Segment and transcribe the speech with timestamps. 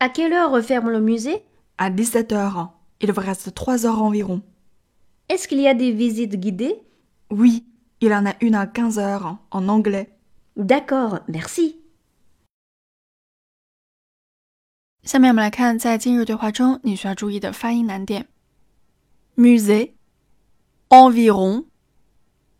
[0.00, 1.42] À quelle heure referme le musée
[1.78, 2.72] À 17 heures.
[3.00, 4.42] Il vous reste 3 heures environ.
[5.28, 6.82] Est-ce qu'il y a des visites guidées
[7.30, 7.64] Oui,
[8.00, 10.10] il en a une à 15 heures en anglais.
[10.56, 11.80] D'accord, merci.
[15.02, 18.26] 下面我们来看，在今日对话中你需要注意的发音难点。
[19.36, 19.92] musée,
[20.88, 21.66] environ,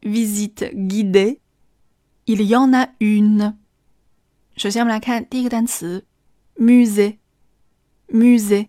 [0.03, 1.41] visite guidée,
[2.27, 3.57] il y en a une。
[4.57, 6.05] 首先我们来看第一个单词
[8.12, 8.68] Musée，musée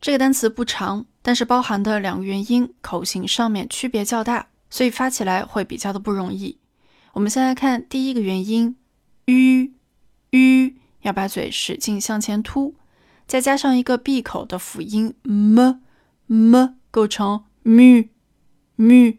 [0.00, 6.58] 这个单词不长，但是包含的两个元音口型上面区别较大，所以发起来会比较的不容易。
[7.12, 8.76] 我们先来看第一个元音
[9.26, 12.74] u，u 要把嘴使劲向前凸，
[13.26, 19.18] 再加上一个闭口的辅音 m，m 构成 mu，mu，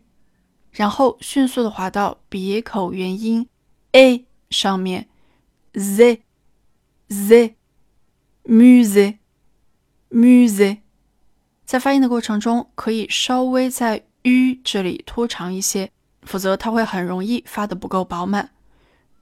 [0.71, 3.47] 然后迅速的滑到别口元音
[3.91, 5.07] a 上面
[5.73, 7.53] z，z，musée。
[8.45, 9.19] musée，
[10.13, 10.81] music，
[11.65, 15.89] 在发音的过程中，可以稍微在 u 这里拖长一些，
[16.21, 18.51] 否则它会很容易发的不够饱满。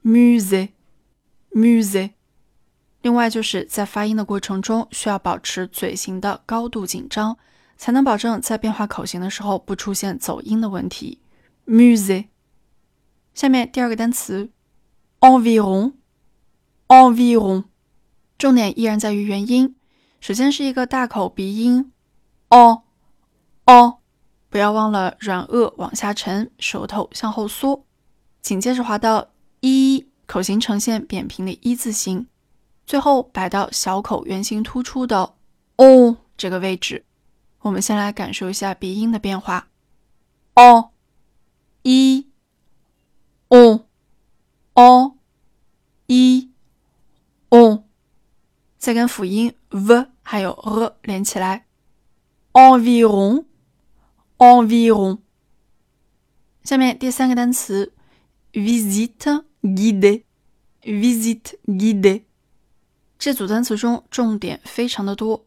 [0.04, 2.10] musée，musée。
[3.00, 7.38] 另外，就是在发音的过程中，需要保持嘴型的高度紧张，
[7.76, 11.20] 才能保证在变化口型的时候不出现走音的问题。
[11.66, 12.26] musée。
[13.34, 14.50] 下面第二个单词
[15.20, 17.64] ，environ，environ，
[18.36, 19.74] 重点依然在于元音。
[20.22, 21.90] 首先是一个大口鼻音
[22.48, 22.84] 哦，
[23.64, 23.98] 哦
[24.48, 27.84] 不要忘了软腭往下沉，舌头向后缩。
[28.40, 32.28] 紧接着滑到一，口型呈现扁平的一字形，
[32.86, 35.34] 最后摆到小口圆形突出的
[35.74, 37.04] 哦这个位置。
[37.62, 39.66] 我们先来感受一下鼻音的变化
[40.54, 40.90] 哦
[41.82, 42.28] 一
[43.48, 43.86] 哦，
[44.74, 45.16] 哦
[46.06, 46.51] 一
[48.82, 50.08] 再跟辅音 v。
[50.24, 51.66] 还有 r 连起来
[52.52, 55.18] ，environ，environ。
[56.64, 57.92] 下面第三个单词
[58.52, 62.22] visit guide，visit guide。
[63.20, 65.46] 这组单词中重点非常的多。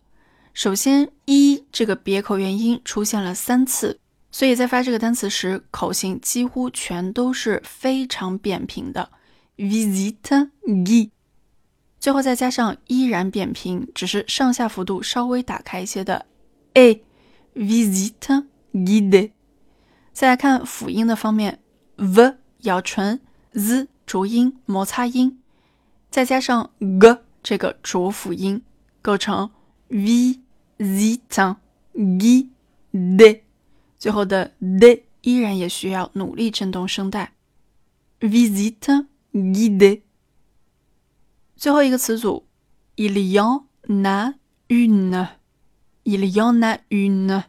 [0.53, 3.99] 首先，一这个别口元音出现了三次，
[4.31, 9.11] 所以在发这个单词时，口型几乎全都是非常扁平的
[9.57, 11.09] visit guidée。
[12.05, 16.27] 最后再加上依然扁平，只是上下幅度稍微打开一些的
[16.73, 17.01] a
[17.55, 19.31] visite guide。
[20.13, 21.63] 再来看辅音的方面
[21.95, 23.19] ，v 咬唇
[23.53, 25.41] ，z 浊音摩擦音，
[26.11, 28.61] 再加上 g 这个浊辅音，
[29.01, 29.49] 构成
[29.89, 31.55] visite
[31.95, 33.41] guide。
[33.97, 37.33] 最后的 d 依然也需要努力震动声带
[38.19, 40.04] ，visite guide。
[41.55, 42.45] 最后一个词组
[42.97, 43.63] ，il y en
[44.03, 44.33] a
[44.67, 47.43] une，il y en a une，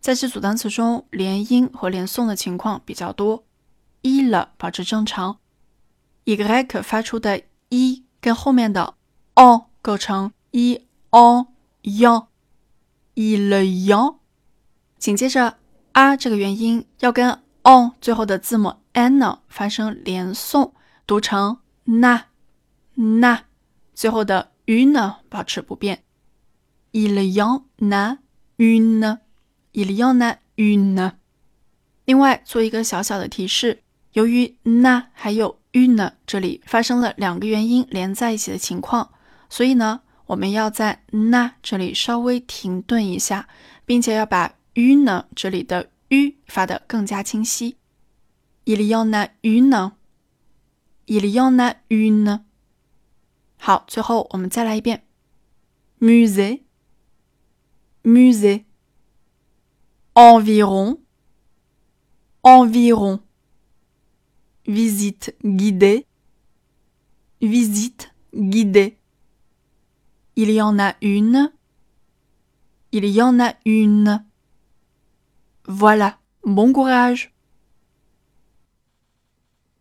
[0.00, 3.44] 在这组单词中，连音和连诵的情况比较多。
[4.02, 5.38] il 保持正常
[6.24, 6.36] ，y
[6.82, 8.94] 发出的 i 跟后面的
[9.34, 11.48] o 构成 i o
[11.82, 14.16] yon，il y en，
[14.96, 15.58] 紧接着
[15.92, 20.70] a 这个元音要跟 o 最后的字母 n 发生连诵，
[21.04, 22.27] 读成 na。
[23.00, 23.44] 那
[23.94, 26.02] 最后的 u n 保持不变。
[26.90, 28.18] Il y en a
[28.56, 29.18] une.
[29.72, 31.12] Il y en a une.
[32.04, 33.82] 另外做一个小小的提示，
[34.14, 39.10] 由于那还有 une 这里发生了两个元音连在一起的情况，
[39.48, 43.46] 所以呢，我们要在那这里稍微停顿一下，
[43.86, 47.76] 并且要把 une 这里的 u 发得更加清晰。
[48.64, 49.92] Il y en a une.
[51.06, 52.47] Il y en a une.
[53.57, 55.03] 好，最后我们再来一遍：
[55.99, 56.63] musée,
[58.03, 58.65] musée,
[60.13, 60.99] environ,
[62.41, 63.21] environ,
[64.65, 66.05] visite guidée,
[67.39, 68.97] visite guidée.
[70.35, 71.53] Il y en a une,
[72.91, 74.25] il y en a une.
[75.65, 77.33] Voilà, bon courage.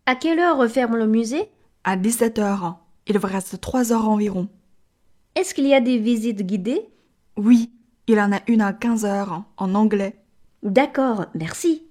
[0.07, 1.51] À quelle heure referme le musée
[1.85, 2.79] À 17 heures.
[3.10, 4.50] Il vous reste trois heures environ.
[5.36, 6.82] Est-ce qu'il y a des visites guidées?
[7.38, 7.72] Oui,
[8.08, 10.16] il en a une à 15 heures en anglais.
[10.64, 11.87] D'accord, merci.